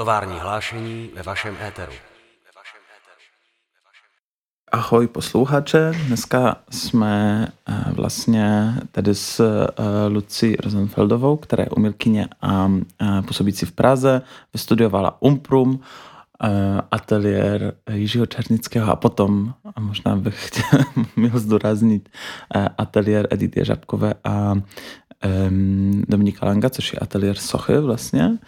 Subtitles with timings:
[0.00, 1.92] Tovární hlášení ve vašem éteru.
[4.72, 12.70] Ahoj posluchače, dneska jsme eh, vlastně tady s eh, Lucí Rosenfeldovou, která je umělkyně a
[13.02, 15.80] eh, působící v Praze, vystudiovala Umprum,
[16.90, 20.80] ateliér Jiřího Černického a potom, a možná bych chtěl,
[21.16, 22.08] měl zdůraznit,
[22.78, 24.54] ateliér Edity Žabkové a
[26.08, 28.38] Dominika Langa, což je ateliér Sochy vlastně.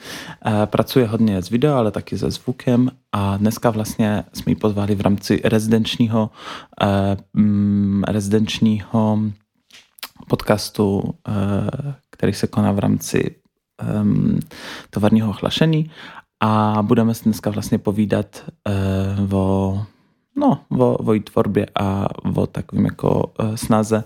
[0.65, 5.01] Pracuje hodně s video, ale taky se zvukem a dneska vlastně jsme ji pozvali v
[5.01, 6.31] rámci rezidenčního,
[7.35, 9.19] mm, rezidenčního
[10.29, 11.15] podcastu,
[12.11, 13.37] který se koná v rámci
[14.91, 15.91] tovarního ohlašení
[16.41, 18.45] a budeme se dneska vlastně povídat
[19.33, 19.83] o
[20.37, 24.05] no, o, o tvorbě a o takovým jako snaze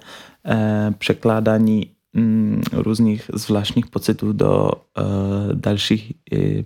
[0.98, 5.04] překládání Mm, různých zvláštních pocitů do uh,
[5.54, 6.64] dalších i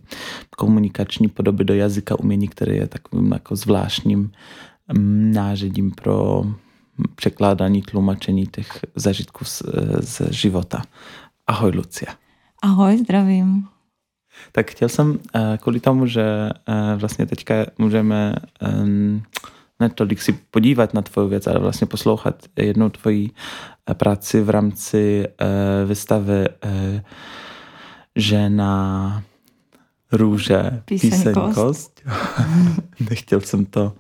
[0.56, 4.32] komunikační podoby do jazyka umění, který je takovým jako zvláštním
[4.94, 6.44] um, nářadím pro
[7.14, 9.62] překládání, tlumočení těch zažitků z,
[10.00, 10.82] z života.
[11.46, 12.14] Ahoj, Lucia.
[12.62, 13.64] Ahoj, zdravím.
[14.52, 15.16] Tak chtěl jsem uh,
[15.58, 16.50] kvůli tomu, že
[16.96, 18.34] vlastně teďka můžeme
[18.82, 19.22] um,
[19.80, 23.30] ne tolik si podívat na tvoju věc, ale vlastně poslouchat jednou tvoji
[23.90, 27.00] eh, práci v rámci uh, výstavy uh,
[28.16, 29.22] Žena
[30.12, 32.02] růže píseňkost.
[33.10, 33.92] Nechtěl jsem to uh,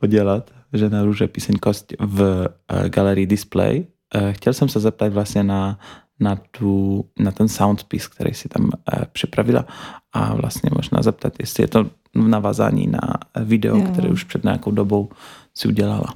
[0.00, 0.50] podělat.
[0.72, 3.86] Žena růže píseňkost v uh, galerii Display.
[4.14, 5.78] Uh, chtěl jsem se zeptat vlastně na
[6.20, 9.66] na, tu, na ten soundpiece, který si tam uh, připravila
[10.12, 13.00] a vlastně možná zeptat, jestli je to v navázání na
[13.44, 13.84] video, jo.
[13.92, 15.08] které už před nějakou dobou
[15.54, 16.14] si udělala.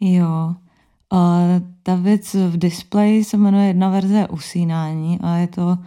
[0.00, 0.54] Jo.
[1.12, 1.18] Uh,
[1.82, 5.78] ta věc v displeji se jmenuje jedna verze usínání a je to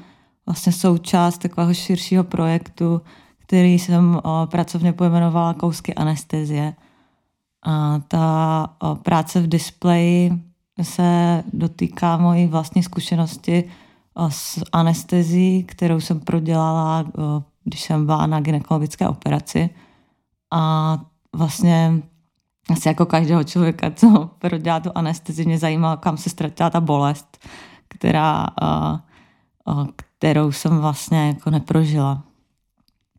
[0.45, 3.01] vlastně součást takového širšího projektu,
[3.39, 6.73] který jsem pracovně pojmenovala kousky anestezie.
[7.65, 8.67] A ta
[9.03, 10.31] práce v displeji
[10.81, 13.63] se dotýká mojí vlastní zkušenosti
[14.29, 17.05] s anestezí, kterou jsem prodělala,
[17.63, 19.69] když jsem byla na gynekologické operaci.
[20.51, 20.97] A
[21.35, 22.01] vlastně
[22.69, 27.37] asi jako každého člověka, co prodělá tu anestezi, mě zajímalo, kam se ztratila ta bolest,
[27.87, 28.47] která,
[29.95, 32.23] kterou jsem vlastně jako neprožila.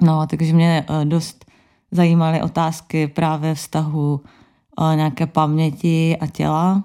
[0.03, 1.45] No, takže mě dost
[1.91, 4.21] zajímaly otázky právě vztahu
[4.95, 6.85] nějaké paměti a těla,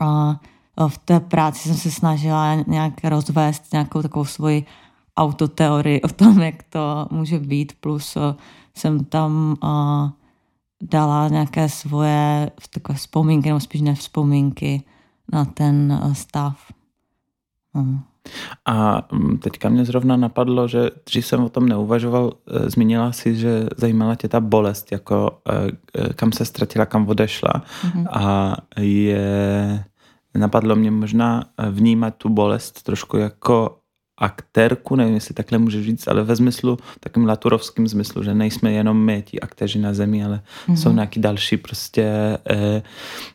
[0.00, 4.64] a v té práci jsem se snažila nějak rozvést nějakou takovou svoji
[5.16, 8.16] autoteorii o tom, jak to může být, plus
[8.74, 9.56] jsem tam
[10.82, 14.82] dala nějaké svoje takové vzpomínky, nebo spíš nevzpomínky
[15.32, 16.72] na ten stav.
[17.74, 18.00] Hmm.
[18.66, 22.32] A mm, teďka mě zrovna napadlo, že dřív jsem o tom neuvažoval,
[22.66, 25.38] zmínila si, že zajímala tě ta bolest, jako
[26.14, 27.50] kam se ztratila, kam odešla.
[27.52, 28.06] Mm-hmm.
[28.10, 29.84] A je,
[30.34, 33.78] napadlo mě možná vnímat tu bolest trošku jako
[34.18, 39.04] aktérku, nevím, jestli takhle můžu říct, ale ve smyslu, takým laturovským smyslu, že nejsme jenom
[39.04, 40.74] my, ti aktéři na zemi, ale mm-hmm.
[40.74, 42.02] jsou nějaký další prostě
[42.50, 42.82] e,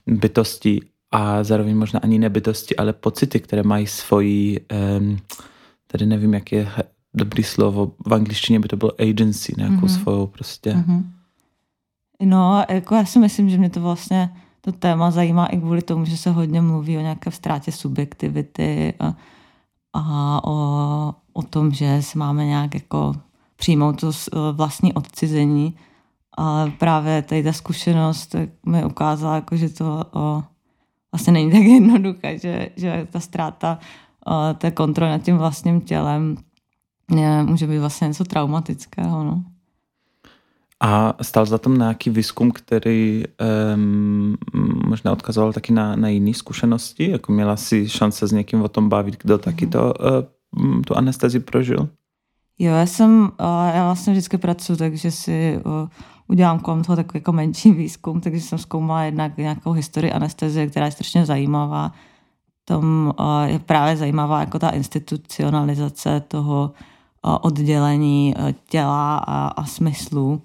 [0.07, 0.81] bytosti
[1.11, 4.65] a zároveň možná ani nebytosti, ale pocity, které mají svoji,
[4.99, 5.17] um,
[5.87, 6.71] tady nevím, jak je
[7.13, 10.01] dobrý slovo, v angličtině by to bylo agency, nějakou mm-hmm.
[10.01, 10.73] svou prostě.
[10.73, 11.03] Mm-hmm.
[12.23, 14.29] No, jako já si myslím, že mě to vlastně,
[14.61, 19.15] to téma zajímá i kvůli tomu, že se hodně mluví o nějaké ztrátě subjektivity a,
[20.07, 23.13] a o, o tom, že si máme nějak jako
[23.55, 24.11] přijmout to
[24.53, 25.75] vlastní odcizení.
[26.37, 30.43] A právě tady ta zkušenost mi ukázala, jako, že to o,
[31.11, 33.79] vlastně není tak jednoduché, že, že ta ztráta
[34.27, 36.35] uh, té kontroly nad tím vlastním tělem
[37.15, 39.23] je, může být vlastně něco traumatického.
[39.23, 39.43] No.
[40.81, 43.23] A stal za tom nějaký výzkum, který
[43.75, 44.37] um,
[44.87, 47.11] možná odkazoval taky na, na jiné zkušenosti?
[47.11, 51.39] Jako měla si šance s někým o tom bavit, kdo taky to, uh, tu anestezi
[51.39, 51.89] prožil?
[52.59, 55.89] Jo, já jsem, uh, já vlastně vždycky pracuji, takže si uh,
[56.27, 60.85] udělám kolem toho takový jako menší výzkum, takže jsem zkoumala jednak nějakou historii anestezie, která
[60.85, 61.91] je strašně zajímavá.
[62.65, 63.13] Tom
[63.45, 66.71] je právě zajímavá jako ta institucionalizace toho
[67.21, 68.35] oddělení
[68.69, 70.41] těla a, a smyslu.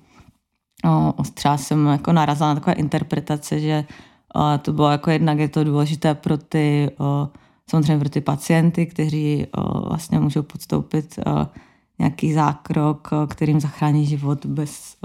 [1.34, 3.84] Třeba jsem jako narazila na takové interpretace, že
[4.62, 6.90] to bylo jako jednak je to důležité pro ty,
[7.70, 9.46] samozřejmě pro ty pacienty, kteří
[9.88, 11.18] vlastně můžou podstoupit
[11.98, 14.96] nějaký zákrok, kterým zachrání život bez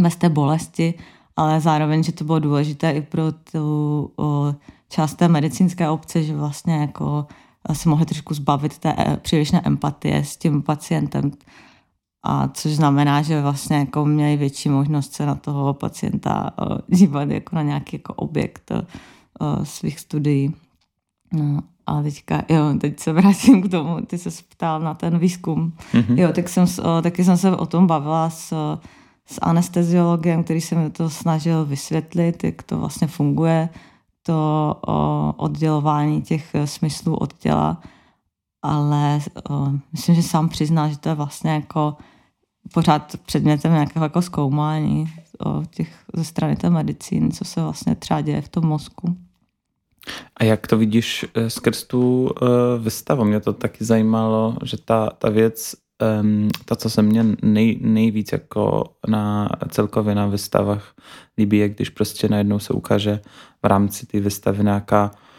[0.00, 0.94] bez té bolesti,
[1.36, 4.54] ale zároveň, že to bylo důležité i pro tu o,
[4.88, 7.26] část té medicínské obce, že vlastně jako
[7.72, 11.30] se mohli trošku zbavit té přílišné empatie s tím pacientem.
[12.22, 16.50] A což znamená, že vlastně jako měli větší možnost se na toho pacienta
[16.88, 18.72] dívat jako na nějaký jako objekt
[19.62, 20.54] svých studií.
[21.32, 25.72] No, a teďka, jo, teď se vrátím k tomu, ty se ptal na ten výzkum.
[25.92, 26.18] Mm-hmm.
[26.18, 26.66] Jo, tak jsem,
[27.02, 28.78] taky jsem se o tom bavila s,
[29.26, 33.68] s anesteziologem, který se mi to snažil vysvětlit, jak to vlastně funguje,
[34.22, 37.80] to o, oddělování těch smyslů od těla,
[38.62, 39.20] ale
[39.50, 41.96] o, myslím, že sám přizná, že to je vlastně jako
[42.74, 45.12] pořád předmětem nějakého jako zkoumání
[45.46, 49.16] o těch, ze strany té medicíny, co se vlastně třeba děje v tom mozku.
[50.36, 52.48] A jak to vidíš eh, skrz tu uh,
[52.78, 53.24] vystavu?
[53.24, 55.74] Mě to taky zajímalo, že ta, ta věc,
[56.64, 60.94] to, co se mně nej, nejvíc jako na celkově na vystavách
[61.38, 63.20] líbí, je když prostě najednou se ukáže
[63.62, 65.31] v rámci té vystavy nějaká eh,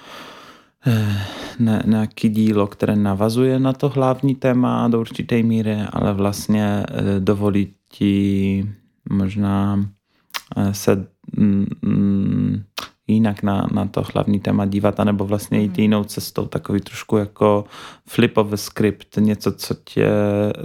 [1.59, 6.85] ne, nějaký dílo, které navazuje na to hlavní téma do určité míry, ale vlastně
[7.19, 8.69] dovolí ti
[9.09, 9.85] možná
[10.71, 11.07] se
[11.37, 12.63] mm, mm,
[13.07, 15.81] jinak na, na to hlavní téma dívat, anebo vlastně jít mhm.
[15.81, 17.65] jinou cestou, takový trošku jako
[18.07, 20.09] flipový skript, něco, co tě,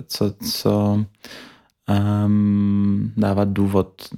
[0.06, 1.04] co, co
[2.26, 4.08] um, dává důvod,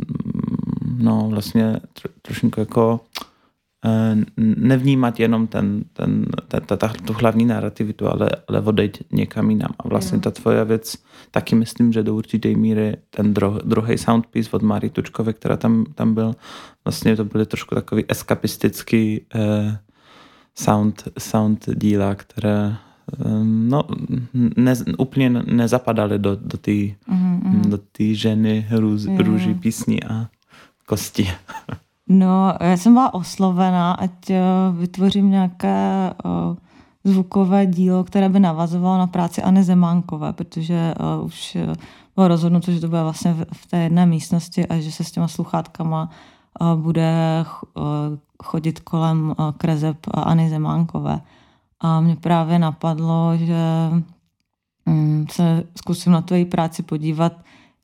[0.96, 3.29] no vlastně tro, trošku jako Eh,
[4.36, 9.70] nevnímat jenom ten, ten, ta, ta, ta, tu hlavní narrativitu, ale, ale odejít někam jinam.
[9.78, 10.96] A vlastně ta tvoje věc,
[11.30, 15.84] taky myslím, že do určité míry ten dro, druhý soundpiece od Máry Tučkové, která tam,
[15.94, 16.34] tam byl,
[16.84, 19.78] vlastně to byly trošku takový eskapistický eh,
[20.54, 22.76] sound, sound díla, které
[23.12, 23.82] eh, no,
[24.56, 27.66] ne, úplně nezapadaly do, do té mm-hmm.
[27.68, 30.28] do ženy růž, růží písní a
[30.86, 31.28] kosti.
[32.12, 34.42] No, já jsem byla oslovena, ať eh,
[34.72, 36.56] vytvořím nějaké uh,
[37.04, 41.56] zvukové dílo, které by navazovalo na práci Anny Zemánkové, protože uh, už
[42.16, 45.28] bylo rozhodnuto, že to bude vlastně v, té jedné místnosti a že se s těma
[45.28, 46.10] sluchátkama
[46.76, 47.44] bude
[48.42, 51.20] chodit kolem krezeb Anny Zemánkové.
[51.80, 53.90] A mě právě napadlo, že
[54.86, 57.32] um, se zkusím na její práci podívat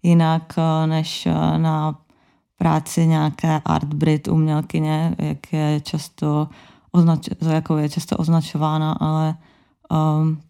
[0.03, 0.55] jinak,
[0.87, 1.95] než na
[2.57, 6.49] práci nějaké art Brit umělkyně, jak je často,
[6.93, 9.37] označ, jako je často označována, ale
[9.91, 10.41] um,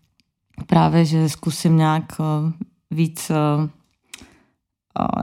[0.66, 2.52] právě, že zkusím nějak uh,
[2.90, 3.68] víc, uh,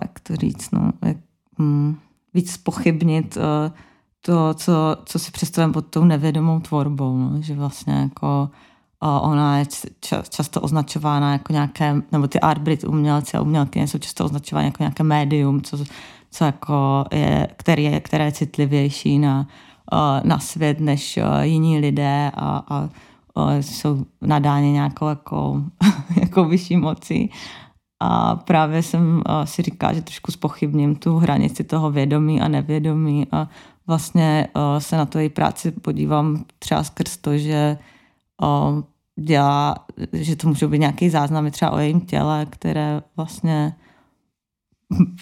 [0.02, 1.18] jak to říct, no, jak,
[1.60, 2.00] um,
[2.34, 3.44] víc pochybnit uh,
[4.22, 8.50] to, co, co si představím pod tou nevědomou tvorbou, no, že vlastně jako
[9.02, 9.66] ona je
[10.30, 14.84] často označována jako nějaké, nebo ty art Brit umělci a umělkyně jsou často označovány jako
[14.84, 15.78] nějaké médium, co
[16.34, 19.48] co jako je, který je, které je citlivější na,
[20.24, 22.90] na svět než jiní lidé a, a,
[23.36, 25.64] a jsou nadáni nějakou jako,
[26.22, 27.30] jako vyšší moci.
[28.00, 33.48] A právě jsem si říká, že trošku spochybním tu hranici toho vědomí a nevědomí a
[33.88, 34.48] vlastně
[34.78, 37.78] se na její práci podívám třeba skrz to, že
[39.20, 39.76] dělá,
[40.14, 43.76] že to můžou být nějaký záznamy třeba o jejím těle, které vlastně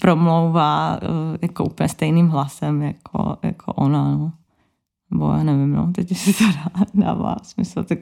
[0.01, 4.31] promlouvá eh, jako úplně stejným hlasem jako, jako ona, no.
[5.12, 7.83] Nebo já nevím, no, teď si to dá, dává smysl.
[7.83, 8.00] Tak,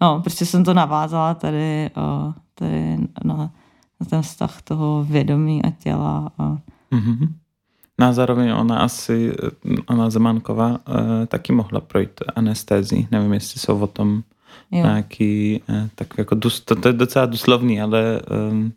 [0.00, 3.36] no, prostě jsem to navázala tady, uh, tady na,
[4.00, 6.30] na ten vztah toho vědomí a těla.
[6.38, 6.58] A...
[6.92, 7.28] Mm-hmm.
[8.00, 9.32] No a zároveň ona asi,
[9.86, 10.78] ona Zemanková,
[11.26, 13.08] taky mohla projít anestézii.
[13.10, 14.22] Nevím, jestli jsou o tom
[14.70, 14.82] jo.
[14.82, 15.62] nějaký,
[15.94, 18.72] tak jako, dus, to, to je docela doslovný, ale um,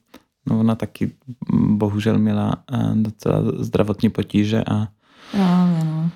[0.49, 1.11] No ona taky
[1.53, 4.87] bohužel měla eh, docela zdravotní potíže a
[5.31, 6.11] Právě, no.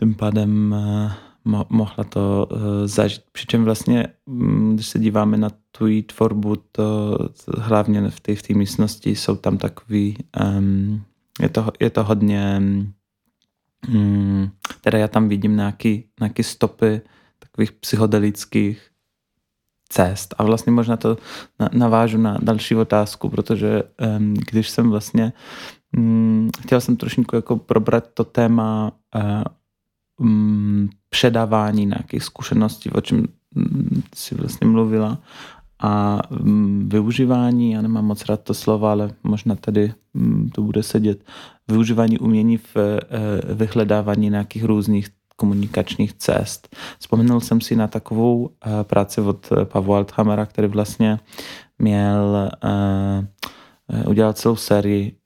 [0.00, 1.12] tím pádem eh,
[1.46, 3.22] mo- mohla to eh, zažít.
[3.32, 7.18] Přičem vlastně, mm, když se díváme na tu tvorbu, to
[7.58, 10.16] hlavně v té v místnosti jsou tam takový,
[10.58, 11.02] um,
[11.40, 12.62] je, to, je to hodně,
[13.88, 17.00] um, teda já tam vidím nějaký stopy
[17.38, 18.91] takových psychodelických
[19.92, 20.34] cest.
[20.38, 21.16] A vlastně možná to
[21.72, 23.82] navážu na další otázku, protože
[24.50, 25.32] když jsem vlastně
[25.96, 29.42] um, chtěl jsem trošku jako probrat to téma uh,
[30.20, 33.26] um, předávání nějakých zkušeností, o čem
[34.14, 35.18] si vlastně mluvila,
[35.82, 36.20] a
[36.86, 39.92] využívání, já nemám moc rád to slovo, ale možná tady
[40.54, 41.24] to bude sedět,
[41.68, 45.08] využívání umění v uh, vyhledávání nějakých různých
[45.42, 46.76] komunikačních cest.
[46.98, 51.18] Vzpomenul jsem si na takovou uh, práci od eh, Pavla Althamera, který vlastně
[51.78, 55.16] měl uh, udělat celou sérii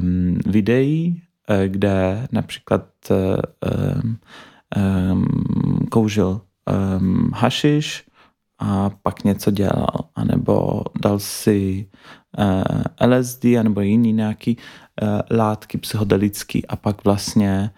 [0.00, 1.22] um, videí,
[1.66, 4.18] kde například um,
[5.12, 6.40] um, koužil
[7.34, 8.04] hašiš,
[8.58, 11.86] a pak něco dělal, anebo dal si
[13.06, 14.56] LSD, anebo jiný nějaký
[15.30, 17.70] látky psychodelický a pak vlastně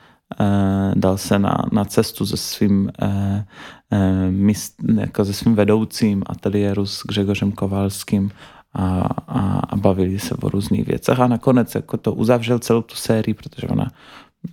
[0.95, 6.87] dal se na, na cestu se svým uh, uh, mist, jako se svým vedoucím ateliéru
[6.87, 8.31] s Gřegořem Kovalským
[8.73, 11.21] a, a, a bavili se o různých věcech.
[11.21, 13.91] A nakonec jako to uzavřel celou tu sérii, protože ona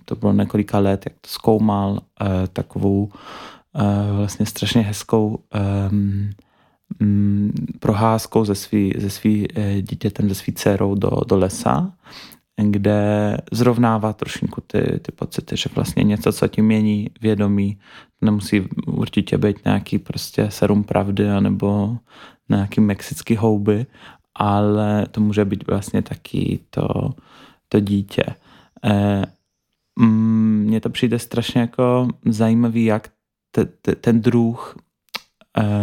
[0.04, 1.98] to bylo několika let, jak to zkoumal, uh,
[2.52, 5.38] takovou uh, vlastně strašně hezkou
[5.90, 6.30] um,
[7.80, 11.92] proházkou ze svý, ze svý uh, dítětem, ze svý dcerou do, do lesa,
[12.62, 17.78] kde zrovnává trošinku ty, ty pocity, že vlastně něco, co ti mění vědomí,
[18.20, 21.98] nemusí určitě být nějaký prostě serum pravdy nebo
[22.48, 23.86] nějaký mexický houby,
[24.34, 27.10] ale to může být vlastně taky to,
[27.68, 28.24] to dítě.
[29.98, 33.10] Mm, mně to přijde strašně jako zajímavý, jak
[33.50, 34.76] te, te, ten druh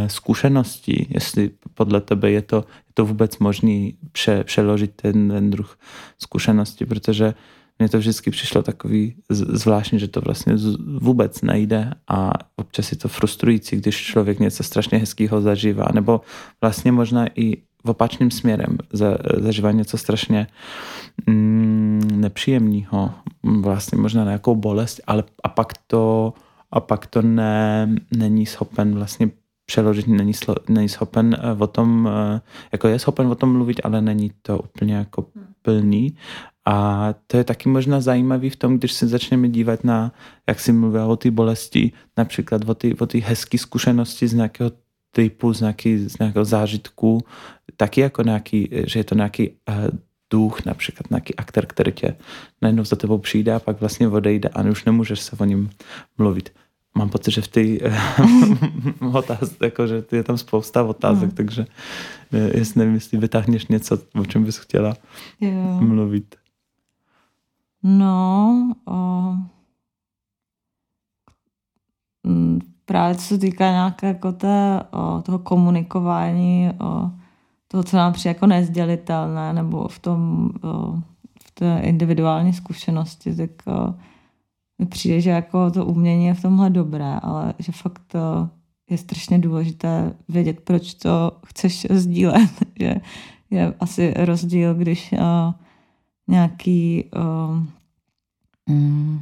[0.08, 5.78] zkušeností, jestli podle tebe je to, je to vůbec možný pře, přeložit ten, ten druh
[6.20, 7.34] zkušenosti, protože
[7.80, 10.54] mně to vždycky přišlo takový zvláštní, že to vlastně
[11.02, 16.22] vůbec nejde a občas je to frustrující, když člověk něco strašně hezkého zažívá, nebo
[16.62, 20.48] vlastně možná i v opačným směrem za, zažívá něco strašně
[21.28, 23.12] mm, nepříjemného,
[23.44, 26.34] vlastně možná nějakou bolest, ale a pak to,
[26.72, 29.30] a pak to ne, není schopen vlastně
[29.66, 32.42] přeložit, není, slo, není schopen eh, o tom, eh,
[32.72, 35.26] jako je schopen o tom mluvit, ale není to úplně jako
[35.62, 36.16] plný.
[36.66, 40.12] A to je taky možná zajímavý v tom, když se začneme dívat na,
[40.48, 44.72] jak si mluvila o té bolesti, například o ty, o ty hezké zkušenosti z nějakého
[45.12, 47.24] typu, z, nějaký, z nějakého zážitku,
[47.78, 49.76] taky jako nějaký, že je to nějaký uh,
[50.32, 52.16] duch, například nějaký aktor, který tě
[52.62, 55.70] najednou za tebou přijde a pak vlastně odejde a už nemůžeš se o něm
[56.18, 56.50] mluvit.
[56.98, 57.62] Mám pocit, že v té
[59.02, 61.36] uh, otázce, jako, že je tam spousta otázek, mm.
[61.36, 61.66] takže
[62.34, 64.94] uh, jestli nevím, jestli vytáhneš něco, o čem bys chtěla
[65.42, 65.82] jo.
[65.82, 66.36] mluvit.
[67.84, 69.34] No, o,
[72.86, 77.12] právě co se týká nějaké jako té, o, toho komunikování, o,
[77.68, 80.96] toho, co nám přijde jako nezdělitelné, nebo v tom, o,
[81.46, 83.96] v té individuální zkušenosti, tak o,
[84.84, 88.50] mi přijde, že jako to umění je v tomhle dobré, ale že fakt to
[88.90, 92.50] je strašně důležité vědět, proč to chceš sdílet.
[92.80, 92.96] že
[93.52, 95.54] je asi rozdíl, když o,
[96.28, 97.10] nějaký
[98.70, 99.22] mm,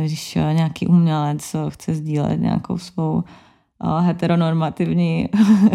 [0.00, 3.24] když nějaký umělec chce sdílet nějakou svou
[4.00, 5.28] heteronormativní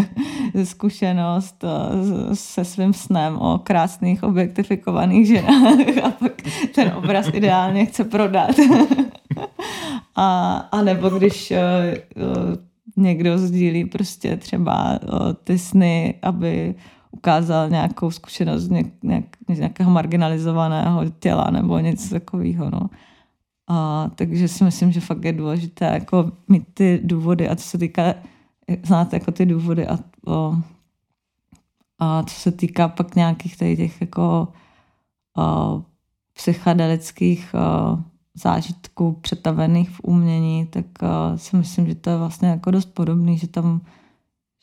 [0.63, 1.63] zkušenost
[2.33, 6.31] se svým snem o krásných objektifikovaných ženách a pak
[6.75, 8.55] ten obraz ideálně chce prodat.
[10.15, 11.53] a, a nebo když
[12.97, 14.99] někdo sdílí prostě třeba
[15.43, 16.75] ty sny, aby
[17.11, 22.69] ukázal nějakou zkušenost nějak, nějak, nějakého marginalizovaného těla nebo něco takového.
[22.69, 22.89] No.
[23.69, 27.77] A, takže si myslím, že fakt je důležité jako mít ty důvody a co se
[27.77, 28.13] týká,
[28.83, 30.55] znáte jako ty důvody a, o,
[31.99, 34.47] a co se týká pak nějakých tady těch jako
[35.37, 35.83] o,
[36.33, 37.97] psychedelických o,
[38.33, 43.37] zážitků přetavených v umění, tak o, si myslím, že to je vlastně jako dost podobný,
[43.37, 43.81] že tam,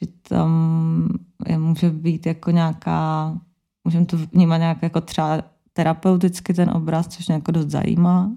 [0.00, 1.08] že tam
[1.48, 3.32] je, může být jako nějaká,
[3.84, 5.42] můžeme to vnímat nějak jako třeba
[5.76, 8.30] terapeuticky ten obraz, což mě jako dost zajímá,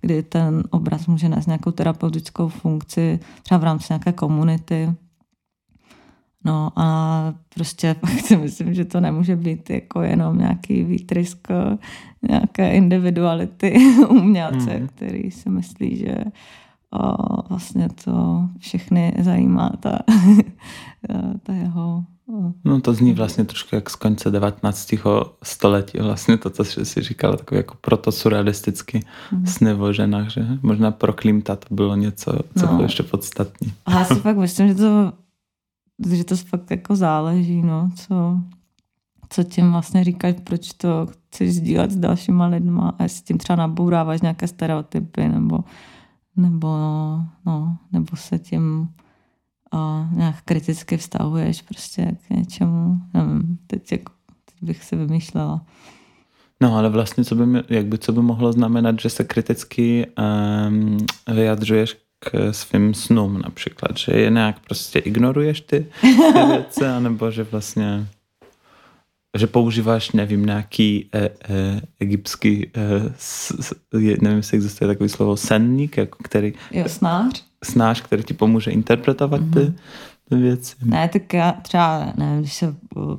[0.00, 4.92] kdy ten obraz může nést nějakou terapeutickou funkci, třeba v rámci nějaké komunity.
[6.44, 11.48] No a prostě pak si myslím, že to nemůže být jako jenom nějaký výtrysk
[12.28, 14.88] nějaké individuality umělce, mm.
[14.88, 16.16] který si myslí, že
[16.92, 17.12] o,
[17.48, 19.98] vlastně to všechny zajímá ta,
[21.42, 22.04] ta jeho
[22.64, 24.94] No to zní vlastně trošku jak z konce 19.
[25.42, 29.46] století, vlastně to, co jsi říkala, takový jako proto surrealisticky mm.
[29.46, 32.72] sny o ženách, že možná pro Klimta to bylo něco, co no.
[32.72, 33.72] bylo ještě podstatní.
[33.86, 35.12] A já si fakt myslím, že to,
[36.10, 38.40] že to fakt jako záleží, no, co,
[39.28, 43.56] co tím vlastně říkáš, proč to chceš sdílet s dalšíma lidma a jestli tím třeba
[43.56, 45.64] nabouráváš nějaké stereotypy nebo,
[46.36, 46.68] nebo,
[47.46, 48.88] no, nebo se tím
[49.72, 53.00] a nějak kriticky vztahuješ prostě k něčemu.
[53.14, 54.12] Nevím, teď, jako,
[54.44, 55.64] teď bych si vymýšlela.
[56.62, 60.06] No ale vlastně, co by, jak by, co by mohlo znamenat, že se kriticky
[60.68, 60.96] um,
[61.34, 67.42] vyjadřuješ k svým snům například, že je nějak prostě ignoruješ ty, ty věci, anebo že
[67.42, 68.06] vlastně
[69.36, 71.30] že používáš, nevím, nějaký e, e,
[72.00, 76.52] egyptský, e, s, s, nevím, jestli existuje takový slovo, senník, jako který...
[76.70, 79.74] Jo, snář snáš, který ti pomůže interpretovat ty, mm-hmm.
[80.30, 80.76] věci.
[80.84, 82.74] Ne, tak já třeba, ne, když se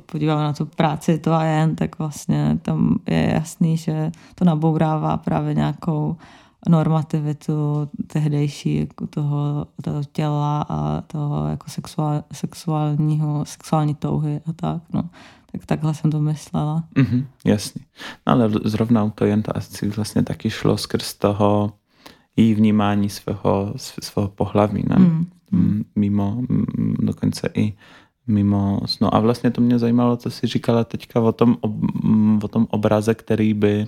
[0.06, 5.16] podívám na tu práci to a jen, tak vlastně tam je jasný, že to nabourává
[5.16, 6.16] právě nějakou
[6.68, 14.82] normativitu tehdejší jako toho, toho těla a toho jako sexuál, sexuálního, sexuální touhy a tak,
[14.92, 15.02] no.
[15.52, 16.84] Tak takhle jsem to myslela.
[16.96, 17.82] Mm-hmm, jasně.
[18.26, 21.72] No ale zrovna u to jen to asi vlastně taky šlo skrz toho
[22.36, 24.96] její vnímání svého, svého pohlaví, ne?
[25.50, 25.84] Mm.
[25.96, 26.42] Mimo,
[26.98, 27.74] dokonce i
[28.26, 29.14] mimo snu.
[29.14, 31.56] A vlastně to mě zajímalo, co jsi říkala teďka o tom,
[32.42, 33.86] o tom obraze, který by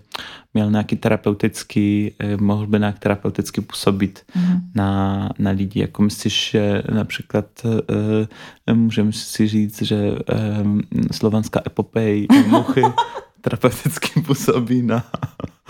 [0.55, 4.61] měl nějaký terapeutický, eh, mohl by nějak terapeuticky působit mm.
[4.75, 5.81] na, na lidi.
[5.81, 10.19] Jako myslíš, že například uh, můžeme si říct, že
[10.63, 10.81] um,
[11.13, 12.83] slovanská epopej muchy
[13.41, 15.05] terapeuticky působí na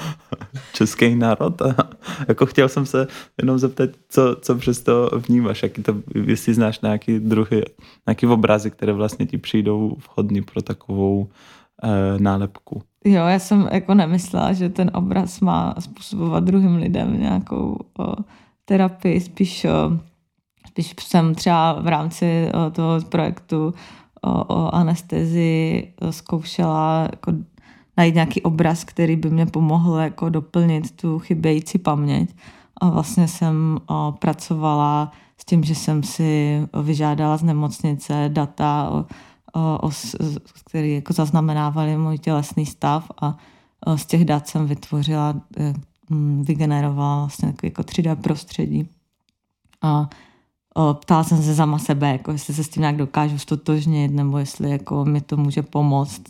[0.72, 1.62] český národ.
[1.62, 1.74] A
[2.28, 3.06] jako chtěl jsem se
[3.42, 7.62] jenom zeptat, co, co přes to vnímáš, jaký to, jestli znáš nějaký druhy,
[8.06, 11.28] nějaký obrazy, které vlastně ti přijdou vhodný pro takovou
[11.82, 12.82] e, nálepku.
[13.04, 18.14] Jo, já jsem jako nemyslela, že ten obraz má způsobovat druhým lidem nějakou o,
[18.64, 19.98] terapii, spíš, o,
[20.68, 23.74] spíš jsem třeba v rámci o, toho projektu
[24.22, 27.32] o, o anestezii zkoušela jako
[27.96, 32.34] najít nějaký obraz, který by mě pomohl jako doplnit tu chybějící paměť.
[32.76, 39.04] A vlastně jsem o, pracovala s tím, že jsem si vyžádala z nemocnice data, o,
[39.82, 39.90] o,
[40.64, 43.36] který jako zaznamenávali můj tělesný stav a
[43.86, 45.74] o, z těch dat jsem vytvořila, e,
[46.42, 48.88] vygenerovala vlastně jako 3D prostředí.
[49.82, 50.08] A
[50.74, 54.38] o, ptala jsem se sama sebe, jako jestli se s tím nějak dokážu stotožnit, nebo
[54.38, 56.22] jestli jako mi to může pomoct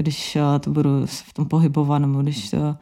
[0.00, 2.76] když eh, to budu v tom pohybovat, nebo když, to,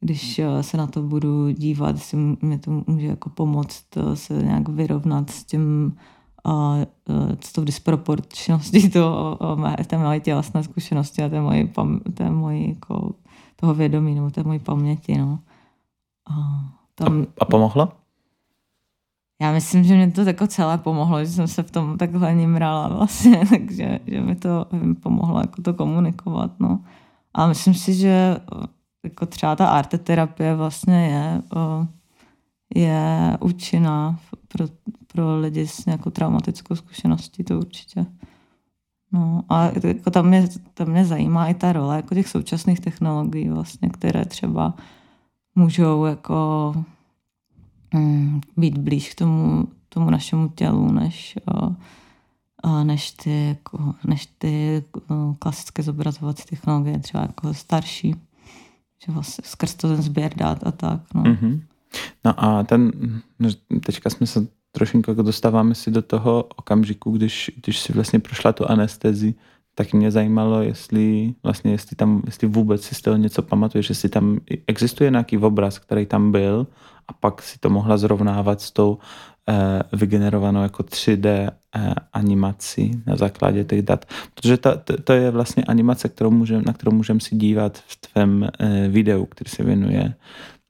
[0.00, 4.34] když eh, se na to budu dívat, jestli mi to může jako pomoct eh, se
[4.34, 5.96] nějak vyrovnat s tím,
[7.40, 9.38] s tou disproporčností toho,
[9.86, 11.68] té moje tělesné zkušenosti a té moje,
[12.14, 13.14] té moje jako,
[13.56, 15.18] toho vědomí nebo té moje paměti.
[15.18, 15.38] No.
[16.30, 16.34] A,
[16.94, 17.92] tam, a, a pomohlo?
[19.40, 22.88] Já myslím, že mě to jako celé pomohlo, že jsem se v tom takhle nimrala
[22.88, 24.66] vlastně, takže že mi to
[25.02, 26.80] pomohlo jako to komunikovat, no.
[27.34, 28.36] A myslím si, že
[29.04, 31.42] jako třeba ta arteterapie vlastně je,
[32.74, 34.18] je účinná
[34.48, 34.66] pro,
[35.12, 38.06] pro lidi s nějakou traumatickou zkušeností, to určitě.
[39.12, 43.48] No a jako tam, mě, tam mě zajímá i ta role jako těch současných technologií
[43.48, 44.74] vlastně, které třeba
[45.54, 46.74] můžou jako
[47.94, 51.38] mm, být blíž k tomu, tomu našemu tělu, než,
[52.82, 58.14] než ty, jako, než ty uh, klasické zobrazovací technologie, třeba jako starší.
[59.06, 61.00] Že vlastně skrz to ten sběr dát a tak.
[61.14, 61.22] No.
[61.22, 61.60] Mm-hmm.
[62.24, 62.92] No a ten,
[63.86, 68.52] teďka jsme se trošinku jako dostáváme si do toho okamžiku, když, když si vlastně prošla
[68.52, 69.34] tu anestezi,
[69.78, 74.08] tak mě zajímalo, jestli vlastně, jestli tam, jestli vůbec si z toho něco pamatuješ, jestli
[74.08, 76.66] tam existuje nějaký obraz, který tam byl
[77.08, 78.98] a pak si to mohla zrovnávat s tou
[79.48, 84.04] eh, vygenerovanou jako 3D eh, animací na základě těch dat.
[84.34, 87.96] Protože to, to, to je vlastně animace, kterou můžem, na kterou můžeme si dívat v
[87.96, 90.14] tvém eh, videu, který se věnuje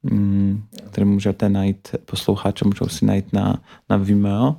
[0.03, 4.57] mm, který můžete najít, posluchače můžou si najít na, na Vimeo.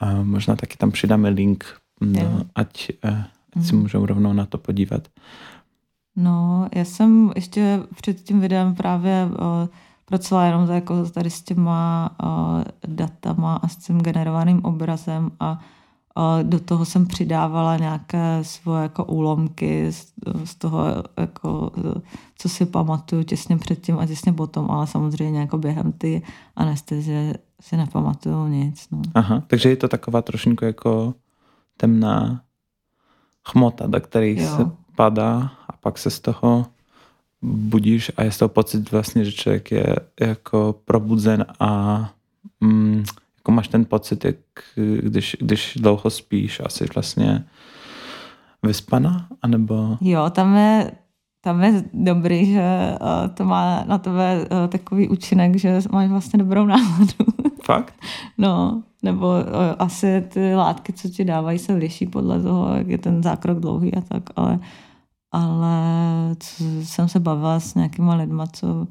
[0.00, 1.64] A možná taky tam přidáme link,
[2.00, 2.90] no, ať,
[3.56, 3.82] ať si mhm.
[3.82, 5.08] můžou rovnou na to podívat.
[6.16, 9.68] No, já jsem ještě před tím videem právě uh,
[10.04, 15.52] pracovala jenom jako tady s těma uh, datama a s tím generovaným obrazem a
[16.16, 20.12] uh, do toho jsem přidávala nějaké svoje jako úlomky z,
[20.44, 20.84] z toho,
[21.16, 21.70] jako,
[22.38, 26.22] co si pamatuju těsně předtím a těsně potom, ale samozřejmě jako během ty
[26.56, 28.86] anestezie si nepamatuju nic.
[28.90, 29.02] No.
[29.14, 31.14] Aha, takže je to taková trošku jako
[31.76, 32.40] temná
[33.50, 36.66] chmota, do které se padá a pak se z toho
[37.42, 42.10] budíš a je z toho pocit vlastně, že člověk je jako probudzen a
[42.60, 43.04] mm,
[43.36, 44.36] jako máš ten pocit, jak
[45.00, 47.44] když, když dlouho spíš, asi vlastně
[48.62, 49.96] vyspana, anebo...
[50.00, 50.90] Jo, tam je,
[51.40, 56.38] tam je dobrý, že uh, to má na tebe uh, takový účinek, že máš vlastně
[56.38, 57.24] dobrou náladu.
[57.66, 57.94] Fakt?
[58.38, 59.40] No, nebo uh,
[59.78, 63.94] asi ty látky, co ti dávají, se liší podle toho, jak je ten zákrok dlouhý
[63.94, 64.58] a tak, ale
[65.32, 65.76] ale
[66.82, 68.86] jsem se bavila s nějakýma lidma, co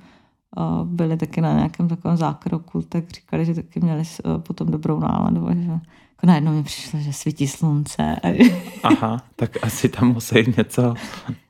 [0.83, 4.03] byli taky na nějakém takovém zákroku, tak říkali, že taky měli
[4.37, 8.15] potom dobrou náladu, že jako najednou mi přišlo, že svítí slunce.
[8.83, 10.93] Aha, tak asi tam musí něco,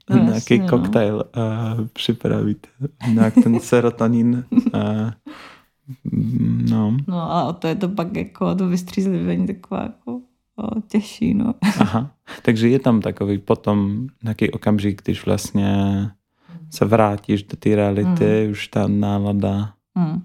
[0.09, 1.43] no, nějaký jasně, koktejl no.
[1.81, 2.67] uh, připravit,
[3.13, 4.45] nějak ten serotonin.
[4.51, 5.11] Uh,
[6.69, 6.97] no.
[7.07, 10.21] no a to je to pak jako to vystřízlivění taková jako
[10.55, 11.33] o, těžší.
[11.33, 11.53] No.
[11.79, 15.75] Aha, takže je tam takový potom nějaký okamžik, když vlastně
[16.69, 18.51] se vrátíš do té reality, hmm.
[18.51, 19.73] už ta nálada.
[19.95, 20.21] Hmm.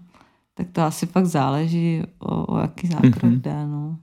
[0.54, 3.40] Tak to asi pak záleží, o, o jaký zákrok mm-hmm.
[3.40, 3.66] jde.
[3.66, 3.96] No.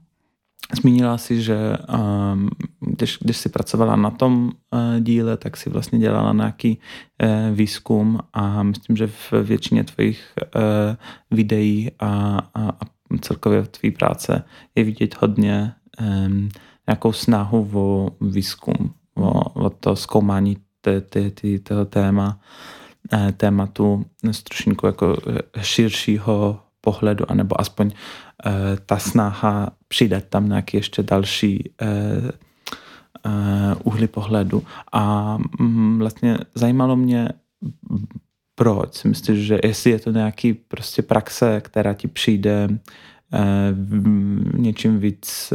[0.76, 1.56] Zmínila si, že
[1.88, 2.50] um,
[2.80, 8.18] když, když jsi pracovala na tom uh, díle, tak si vlastně dělala nějaký uh, výzkum
[8.32, 10.62] a myslím, že v většině tvých uh,
[11.30, 12.80] videí a, a, a
[13.20, 16.48] celkově tvý práce je vidět hodně um,
[16.86, 20.56] nějakou snahu o výzkum, o, o to zkoumání
[21.62, 22.40] toho téma,
[23.36, 24.04] tématu
[24.44, 25.16] trošku jako
[25.60, 27.90] širšího pohledu, anebo aspoň
[28.86, 31.70] ta snaha přidat tam nějaký ještě další
[33.84, 34.64] uhly pohledu.
[34.92, 37.28] A mm, vlastně zajímalo mě,
[38.54, 42.68] proč si myslíš, že jestli je to nějaký prostě praxe, která ti přijde
[43.32, 43.74] Eh,
[44.58, 45.52] něčím víc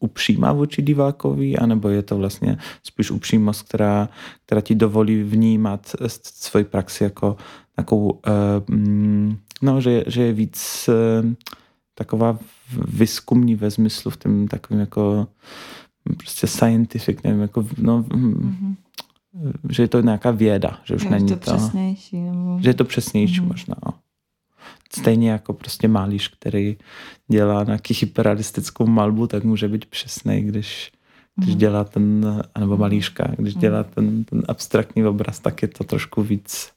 [0.00, 4.08] upřímá vůči divákovi, anebo je to vlastně spíš upřímnost, která,
[4.46, 7.36] která ti dovolí vnímat svoji praxi jako
[7.76, 8.20] takovou,
[8.68, 10.90] um, no, že, že je víc
[11.94, 12.38] taková
[12.88, 15.26] výzkumní ve smyslu v tom takovým jako
[16.16, 18.74] prostě scientific, nevím, jako, no, mm-hmm.
[19.70, 22.16] že je to nějaká věda, že už je není to, to přesnější.
[22.16, 22.58] Nebo...
[22.62, 23.48] Že je to přesnější mm-hmm.
[23.48, 23.74] možná.
[23.86, 23.92] No.
[24.92, 26.76] Stejně jako prostě malíř, který
[27.28, 30.92] dělá nějaký hyperrealistickou malbu, tak může být přesný, když,
[31.36, 31.58] když mhm.
[31.58, 33.60] dělá ten, nebo malířka, když mhm.
[33.60, 36.72] dělá ten, ten abstraktní obraz, tak je to trošku víc.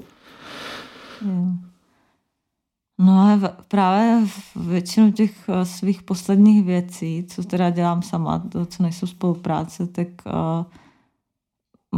[2.99, 8.83] No a právě většinu těch eh, svých posledních věcí, co teda dělám sama, to, co
[8.83, 10.65] nejsou spolupráce, tak uh,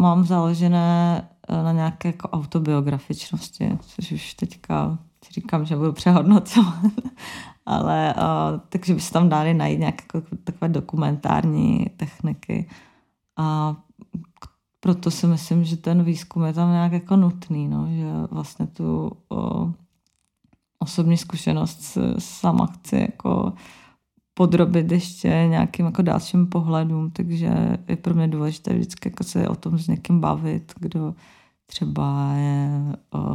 [0.02, 4.98] mám založené uh, na nějaké jako autobiografičnosti, což už teďka
[5.32, 6.86] říkám, že budu přehodnocovat,
[7.66, 12.70] ale uh, takže by se tam dali najít nějaké jako, takové dokumentární techniky.
[13.38, 13.76] A
[14.80, 19.12] proto si myslím, že ten výzkum je tam nějak jako nutný, no, že vlastně tu
[19.30, 19.72] uh,
[20.80, 23.54] osobní zkušenost sama chci jako
[24.34, 29.56] podrobit ještě nějakým jako dalším pohledům, takže je pro mě důležité vždycky jako se o
[29.56, 31.16] tom s někým bavit, kdo
[31.66, 32.84] třeba je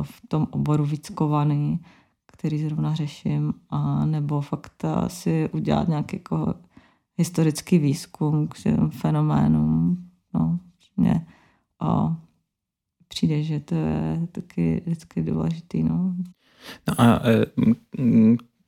[0.03, 1.81] v tom oboru víc kovaný,
[2.27, 6.55] který zrovna řeším, a nebo fakt si udělat nějaký jako
[7.17, 10.09] historický výzkum k těm fenoménům.
[10.35, 10.59] No,
[10.97, 11.27] mě
[11.81, 12.17] a
[13.09, 15.83] přijde, že to je taky vždycky důležitý.
[15.83, 16.15] No.
[16.89, 17.47] No a e,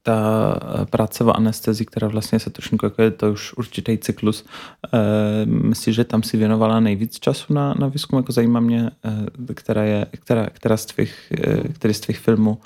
[0.03, 0.55] ta
[0.91, 4.45] práce v anestezi, která vlastně se trošku, jako je to už určitý cyklus,
[4.95, 8.17] e, myslíš, že tam si věnovala nejvíc času na, na výzkum?
[8.17, 8.91] Jako zajímá mě,
[9.51, 11.33] e, která, je, která, která z tvých,
[11.73, 12.59] který z tvých filmů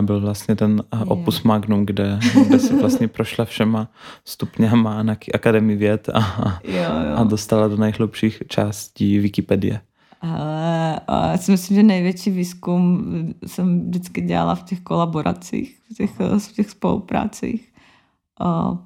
[0.00, 3.88] byl vlastně ten opus magnum, kde, kde si vlastně prošla všema
[4.24, 7.14] stupněma na Akademii věd a, jo, jo.
[7.16, 9.80] a dostala do nejhlubších částí Wikipedie.
[10.20, 11.00] Ale
[11.30, 13.04] já si myslím, že největší výzkum
[13.46, 17.72] jsem vždycky dělala v těch kolaboracích, v těch, v těch spoluprácích.
[18.40, 18.78] A,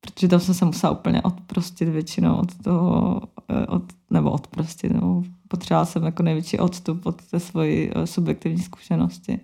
[0.00, 5.22] protože tam jsem se musela úplně odprostit většinou od toho, e, od, nebo odprostit, nebo
[5.48, 9.40] potřebovala jsem jako největší odstup od té svojí e, subjektivní zkušenosti.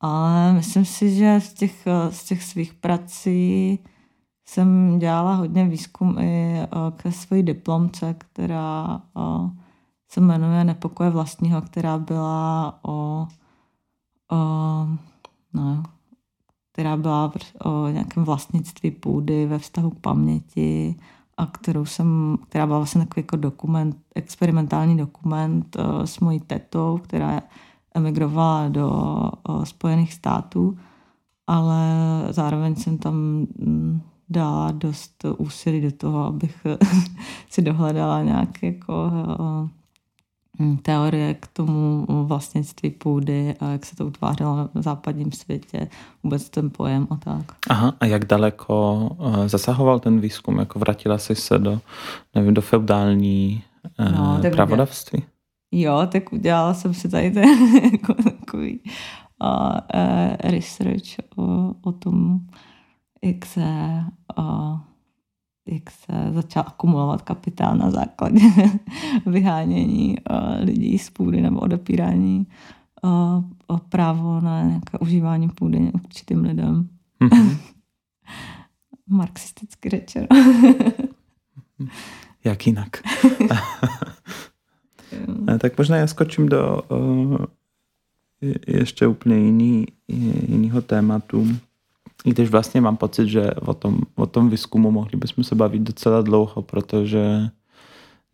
[0.00, 3.78] Ale myslím si, že z těch, e, z těch svých prací
[4.44, 6.60] jsem dělala hodně výzkum i
[6.96, 9.00] ke své diplomce, která
[10.12, 13.26] se jmenuje Nepokoje vlastního, která byla o,
[14.32, 14.36] o
[15.52, 15.82] no,
[16.72, 17.32] která byla
[17.64, 20.96] o nějakém vlastnictví půdy ve vztahu k paměti
[21.36, 27.40] a kterou jsem, která byla vlastně takový jako dokument, experimentální dokument s mojí tetou, která
[27.94, 29.20] emigrovala do
[29.64, 30.78] Spojených států,
[31.46, 31.86] ale
[32.30, 36.66] zároveň jsem tam mm, dala dost úsilí do toho, abych
[37.50, 39.10] si dohledala nějaké jako
[40.82, 45.88] teorie k tomu vlastnictví půdy a jak se to utvářelo na západním světě,
[46.22, 47.56] vůbec ten pojem a tak.
[47.68, 50.58] Aha, a jak daleko uh, zasahoval ten výzkum?
[50.58, 51.80] Jako vrátila jsi se do,
[52.34, 53.62] nevím, do feudální
[53.98, 55.22] uh, no, pravodavství?
[55.72, 57.44] Jo, tak udělala jsem si tady ten
[57.92, 58.80] jako takový
[59.42, 59.78] uh,
[60.40, 62.40] research o, o tom,
[63.24, 64.04] jak se
[64.38, 64.78] uh,
[65.66, 68.40] jak se začal akumulovat kapitál na základě
[69.26, 72.46] vyhánění uh, lidí z půdy nebo odepírání
[73.02, 76.88] uh, právo na nějaké užívání půdy určitým lidem.
[77.20, 77.56] Mm-hmm.
[79.06, 80.26] Marxisticky řečeno.
[82.44, 82.88] Jak jinak?
[85.60, 87.36] tak možná já skočím do uh,
[88.66, 89.86] ještě úplně jiný,
[90.48, 91.48] jiného tématu.
[92.24, 96.22] Když vlastně mám pocit, že o tom, o tom výzkumu mohli bychom se bavit docela
[96.22, 97.48] dlouho, protože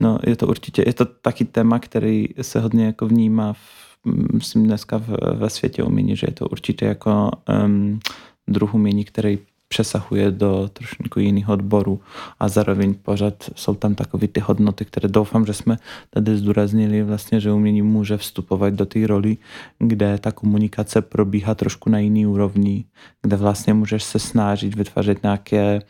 [0.00, 3.88] no, je to určitě, je to taky téma, který se hodně jako vnímá v,
[4.32, 7.30] myslím dneska v, ve světě umění, že je to určitě jako
[7.64, 8.00] um,
[8.48, 12.00] druh umění, který přesahuje do trošku jiných odborů
[12.40, 15.76] a zároveň pořád jsou tam takové ty hodnoty, které doufám, že jsme
[16.10, 19.36] tady zdůraznili vlastně, že umění může vstupovat do té roli,
[19.78, 22.84] kde ta komunikace probíhá trošku na jiný úrovni,
[23.22, 25.82] kde vlastně můžeš se snažit vytvářet nějaké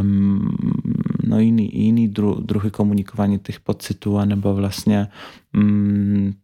[0.00, 0.48] um,
[1.24, 5.08] no jiný, jiný dru, druhy komunikování těch pocitů, anebo vlastně
[5.54, 6.34] um,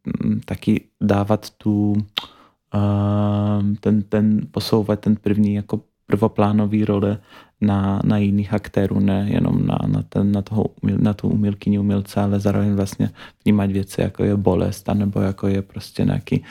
[0.44, 7.18] taky dávat tu um, ten, ten posouvat ten první jako prvoplánový role
[7.60, 12.20] na, na jiných aktérů, ne jenom na, na, ten, na, toho, na tu umělkyni umělce,
[12.20, 13.10] ale zároveň vlastně
[13.44, 16.44] vnímat věci, jako je bolest, nebo jako je prostě nějaký,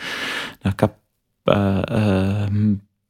[0.63, 0.89] nějaká
[1.49, 2.49] eh, eh,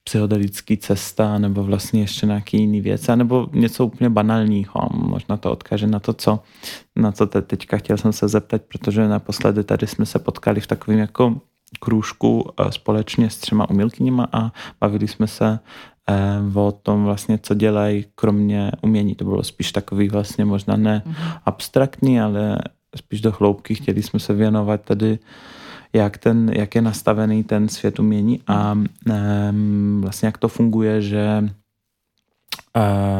[0.03, 4.89] psychodelický cesta, nebo vlastně ještě nějaký jiný věc, nebo něco úplně banálního.
[4.93, 6.39] Možná to odkáže na to, co,
[6.95, 10.67] na co te, teďka chtěl jsem se zeptat, protože naposledy tady jsme se potkali v
[10.67, 11.41] takovém jako
[11.79, 15.59] krůžku eh, společně s třema umělkyněma a bavili jsme se
[16.53, 19.15] o tom vlastně, co dělají kromě umění.
[19.15, 21.39] To bylo spíš takový vlastně možná ne mm-hmm.
[21.45, 22.57] abstraktní, ale
[22.95, 23.75] spíš do hloubky.
[23.75, 25.19] Chtěli jsme se věnovat tady
[25.93, 31.49] jak, ten, jak je nastavený ten svět umění a um, vlastně jak to funguje, že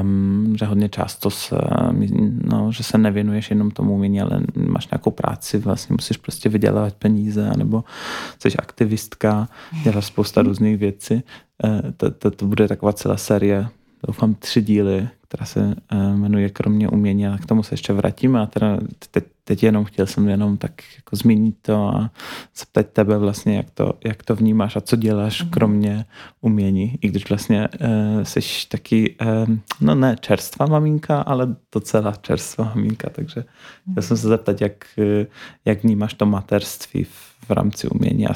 [0.02, 1.56] um, že hodně často se,
[2.43, 6.93] no, že se nevěnuješ jenom tomu umění, ale máš nějakou práci, vlastně musíš prostě vydělávat
[6.93, 7.84] peníze, nebo
[8.39, 9.48] jsi aktivistka,
[9.84, 11.24] děláš spousta různých věcí.
[11.63, 13.68] Uh, to, to, to bude taková celá série,
[14.08, 18.41] doufám tři díly, která se uh, jmenuje Kromě umění a k tomu se ještě vrátíme
[18.41, 18.77] a teda
[19.11, 22.11] teď, teď jenom chtěl jsem jenom tak jako zmínit to a
[22.57, 25.49] zeptat tebe vlastně, jak to, jak to vnímáš a co děláš mm.
[25.49, 26.05] kromě
[26.41, 32.65] umění, i když vlastně uh, jsi taky, uh, no ne čerstvá maminka, ale docela čerstvá
[32.75, 33.45] maminka, takže
[33.91, 34.85] chtěl jsem se zeptat, jak,
[35.65, 38.33] jak vnímáš to materství v, v rámci umění a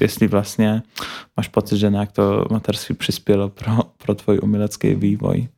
[0.00, 0.82] jestli vlastně
[1.36, 5.48] máš pocit, že nějak to materství přispělo pro, pro tvůj umělecký vývoj.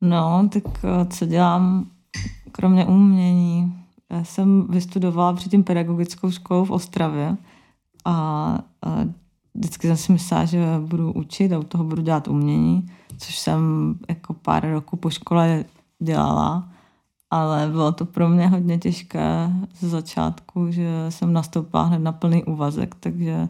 [0.00, 1.90] No, tak eh, co dělám
[2.52, 3.74] kromě umění?
[4.10, 7.36] Já jsem vystudovala předtím pedagogickou školu v Ostravě
[8.04, 8.12] a,
[8.82, 9.04] a
[9.54, 13.94] vždycky jsem si myslela, že budu učit a u toho budu dělat umění, což jsem
[14.08, 15.64] jako pár roků po škole
[15.98, 16.68] dělala,
[17.30, 22.44] ale bylo to pro mě hodně těžké ze začátku, že jsem nastoupila hned na plný
[22.44, 23.48] úvazek, takže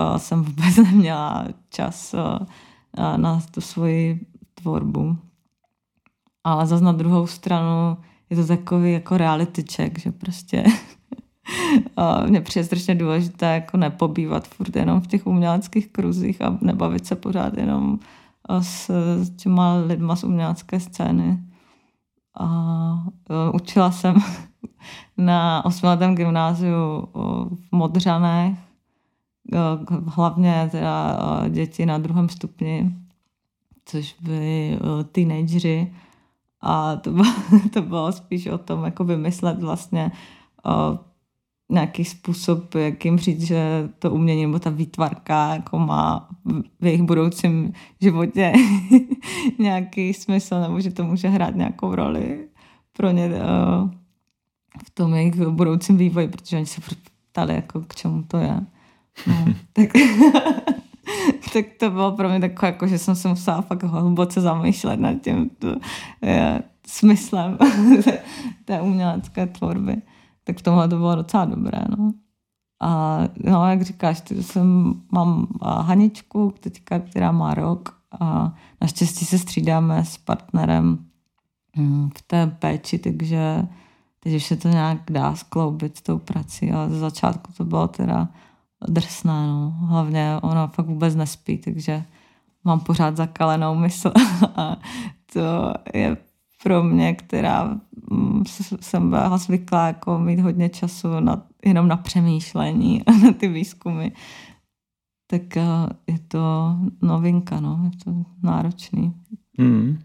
[0.00, 2.14] uh, jsem vůbec neměla čas
[3.16, 5.16] na tu svoji tvorbu.
[6.48, 7.96] Ale zase na druhou stranu
[8.30, 10.64] je to takový jako reality check, že prostě
[12.26, 17.16] mně přijde strašně důležité jako nepobývat furt jenom v těch uměleckých kruzích a nebavit se
[17.16, 17.98] pořád jenom
[18.60, 18.90] s,
[19.36, 21.38] těma lidma z umělecké scény.
[22.40, 22.46] A
[23.30, 24.16] uh, učila jsem
[25.16, 27.08] na osmiletém gymnáziu
[27.54, 28.58] v Modřanech,
[30.06, 32.94] hlavně teda děti na druhém stupni,
[33.84, 34.78] což byli
[35.12, 35.92] teenageři.
[36.60, 37.34] A to bylo,
[37.72, 40.12] to bylo spíš o tom, jako vymyslet vlastně
[41.72, 46.28] nějaký způsob, jak jim říct, že to umění nebo ta výtvarka jako má
[46.80, 48.52] v jejich budoucím životě
[49.58, 52.48] nějaký smysl, nebo že to může hrát nějakou roli
[52.92, 53.30] pro ně
[54.84, 56.80] v tom jejich budoucím vývoji, protože oni se
[57.32, 58.60] ptali, jako k čemu to je.
[59.26, 59.88] No, tak,
[61.52, 65.14] tak to bylo pro mě takové, jako, že jsem se musela fakt hluboce zamýšlet nad
[65.14, 65.74] tím to,
[66.22, 67.58] je, smyslem
[68.64, 69.96] té umělecké tvorby.
[70.44, 71.78] Tak v tomhle to bylo docela dobré.
[71.98, 72.12] No.
[72.80, 79.38] A no, jak říkáš, ty jsem, mám Haničku, teďka, která má rok a naštěstí se
[79.38, 80.98] střídáme s partnerem
[81.76, 83.66] hm, v té péči, takže
[84.36, 88.28] už se to nějak dá skloubit s tou prací, ale ze začátku to bylo teda
[88.88, 89.70] drsná, no.
[89.70, 92.04] Hlavně ona fakt vůbec nespí, takže
[92.64, 94.12] mám pořád zakalenou mysl
[94.56, 94.76] a
[95.32, 96.16] to je
[96.62, 98.42] pro mě, která mm,
[98.80, 104.10] jsem byla zvyklá jako mít hodně času na, jenom na přemýšlení a na ty výzkumy,
[105.26, 105.62] tak eh,
[106.06, 109.12] je to novinka, no, je to náročný.
[109.58, 109.98] Hmm.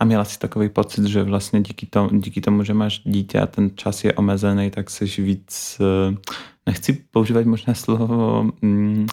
[0.00, 3.46] A měla jsi takový pocit, že vlastně díky tomu, díky tomu, že máš dítě a
[3.46, 6.16] ten čas je omezený, tak jsi víc, eh,
[6.66, 9.06] nechci používat možná slovo mm,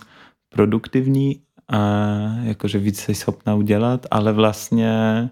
[0.50, 1.78] produktivní, a
[2.44, 5.30] jakože víc jsi schopná udělat, ale vlastně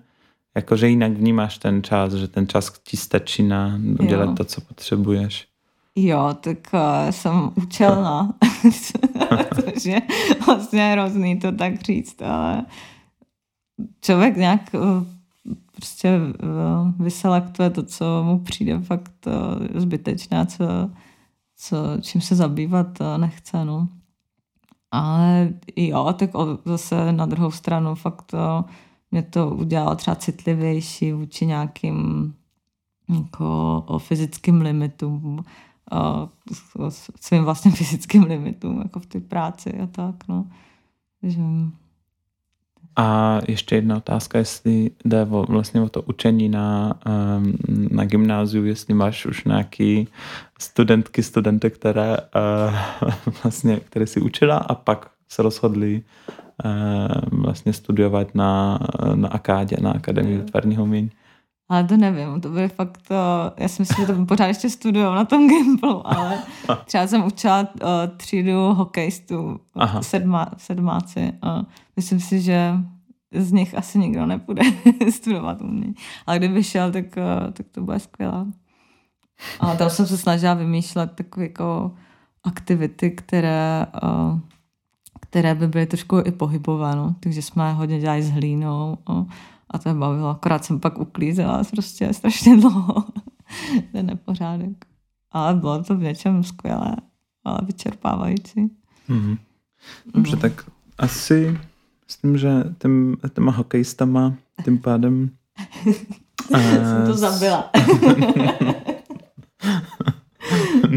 [0.56, 4.36] jakože jinak vnímáš ten čas, že ten čas ti stačí na udělat jo.
[4.36, 5.48] to, co potřebuješ.
[5.96, 8.34] Jo, tak uh, jsem učelná,
[9.56, 10.02] což je
[10.46, 12.66] vlastně hrozný to tak říct, ale
[14.02, 15.04] člověk nějak uh,
[15.76, 20.90] prostě uh, vyselektuje to, co mu přijde fakt uh, zbytečné, co,
[21.60, 23.88] co, čím se zabývat uh, nechce, no.
[24.92, 26.30] Ale jo, tak
[26.66, 28.66] zase na druhou stranu fakt to,
[29.12, 32.34] mě to udělalo třeba citlivější vůči nějakým
[33.10, 35.46] jako o fyzickým limitům,
[35.92, 36.30] o
[37.20, 40.46] svým vlastním fyzickým limitům, jako v té práci a tak, no.
[41.22, 41.42] Takže...
[42.96, 47.00] A ještě jedna otázka, jestli jde o, vlastně o to učení na,
[47.92, 50.08] na gymnáziu, jestli máš už nějaký
[50.60, 52.18] studentky, studenty, které
[53.44, 56.04] vlastně, které si učila a pak se rozhodli
[57.32, 58.80] vlastně studovat na,
[59.16, 61.12] na Akádě, na Akademii výtvarného umění.
[61.70, 63.16] Ale to nevím, to by fakt to,
[63.58, 66.38] já si myslím, že to pořád ještě studuju na tom Gimplu, ale
[66.86, 69.60] třeba jsem učila uh, třídu hokejistů,
[70.02, 71.62] sedma, sedmáci a
[71.96, 72.74] myslím si, že
[73.36, 74.64] z nich asi nikdo nepůjde
[75.10, 75.96] studovat umění.
[76.28, 78.46] Ale kdyby šel, tak, uh, tak to bude skvělé.
[79.60, 81.92] A tam jsem se snažila vymýšlet takové jako
[82.44, 84.40] aktivity, které, uh,
[85.22, 87.16] které by byly trošku i pohybové, no.
[87.20, 88.98] takže jsme hodně dělali s hlínou.
[89.10, 89.26] Uh,
[89.70, 90.30] a to je bavilo.
[90.30, 93.04] Akorát jsem pak uklízela prostě strašně dlouho.
[93.92, 94.86] Ten nepořádek.
[95.32, 96.96] Ale bylo to v něčem skvělé,
[97.44, 98.72] ale vyčerpávající.
[99.10, 99.38] Mm-hmm.
[100.14, 100.42] Dobře, mm.
[100.42, 100.66] tak
[100.98, 101.58] asi
[102.06, 104.34] myslím, že tím, těma hokejistama
[104.66, 105.30] tím pádem...
[106.50, 107.72] jsem to zabila.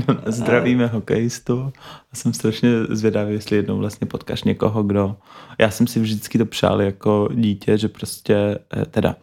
[0.09, 1.73] no, zdravíme hokejistu
[2.13, 5.17] a jsem strašně zvědavý, jestli jednou vlastně potkáš někoho, kdo...
[5.59, 9.17] Já jsem si vždycky to přál jako dítě, že prostě eh, teda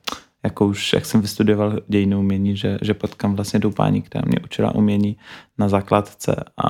[0.44, 4.76] jako už, jak jsem vystudoval dějinu umění, že, že potkám vlastně doupání, která mě učila
[4.76, 5.18] umění
[5.58, 6.70] na základce a...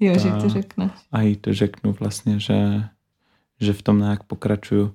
[0.00, 0.90] Jo, ta, že to řekneš.
[1.12, 2.84] A jí to řeknu vlastně, že,
[3.60, 4.94] že v tom nějak pokračuju.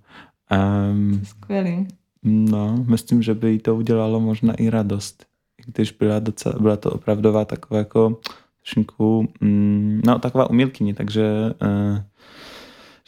[0.91, 1.87] Um, Skvělý.
[2.23, 5.25] No, myslím, že by jí to udělalo možná i radost
[5.65, 8.19] když byla, docela, byla to opravdová taková jako
[8.73, 11.97] trošku, mm, no taková umělkyně, takže uh,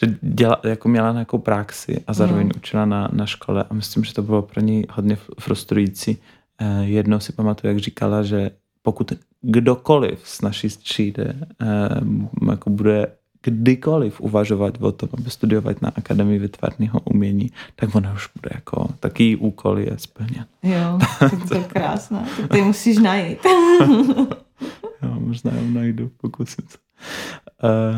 [0.02, 2.52] že děla, jako měla nějakou praxi a zároveň mm.
[2.56, 6.18] učila na, na škole a myslím, že to bylo pro ní hodně frustrující.
[6.62, 13.08] Uh, jednou si pamatuju, jak říkala, že pokud kdokoliv z naší třídy uh, jako bude
[13.44, 18.90] kdykoliv uvažovat o tom, aby studovat na Akademii vytvarného umění, tak ona už bude jako,
[19.00, 20.46] taký úkol je splněn.
[20.64, 22.26] Jo, tak to je krásné.
[22.42, 23.40] Tak ty musíš najít.
[25.02, 26.78] jo, možná jo najdu, pokusím se.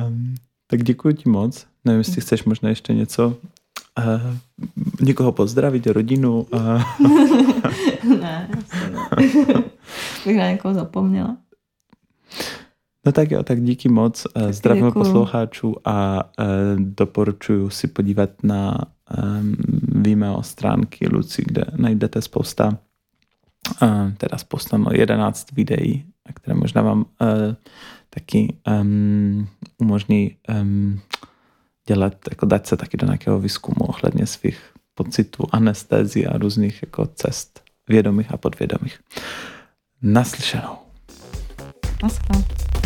[0.08, 0.36] Um,
[0.67, 1.65] tak děkuji ti moc.
[1.86, 3.38] Nevím, jestli chceš možná ještě něco
[3.97, 4.36] uh,
[5.01, 6.47] někoho pozdravit, rodinu.
[6.53, 6.84] Uh.
[8.19, 8.49] ne,
[8.89, 9.10] ne.
[10.25, 11.38] Bych na někoho zapomněla.
[13.05, 14.27] No tak jo, tak díky moc.
[14.35, 16.45] Eh, zdravím posluchačů a uh,
[16.77, 18.85] doporučuji si podívat na
[19.17, 22.77] um, Vimeo stránky Luci, kde najdete spousta,
[23.81, 27.05] uh, teda spousta, no 11 videí, které možná vám
[28.09, 30.99] taky um, umožní um,
[31.87, 34.59] dělat, jako dát se taky do nějakého výzkumu ohledně svých
[34.95, 38.99] pocitů, anestézy a různých jako cest vědomých a podvědomých.
[40.01, 40.75] Naslyšenou.
[42.03, 42.84] Naschle.